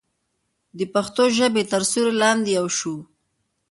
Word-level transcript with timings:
د 0.77 0.79
پښتو 0.93 1.23
ژبې 1.37 1.63
تر 1.71 1.81
سیوري 1.91 2.15
لاندې 2.21 2.49
یو 2.57 2.67
شو. 2.77 2.95